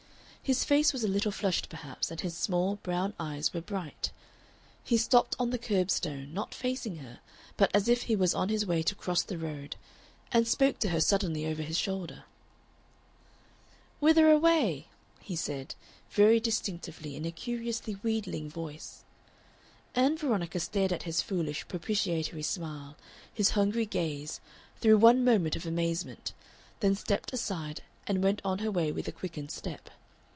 [0.43, 4.11] His face was a little flushed perhaps, and his small, brown eyes were bright.
[4.83, 7.19] He stopped on the curb stone, not facing her
[7.55, 9.77] but as if he was on his way to cross the road,
[10.29, 12.25] and spoke to her suddenly over his shoulder.
[14.01, 14.89] "Whither away?"
[15.21, 15.73] he said,
[16.09, 19.05] very distinctly in a curiously wheedling voice.
[19.95, 22.97] Ann Veronica stared at his foolish, propitiatory smile,
[23.33, 24.41] his hungry gaze,
[24.81, 26.33] through one moment of amazement,
[26.81, 29.89] then stepped aside and went on her way with a quickened step.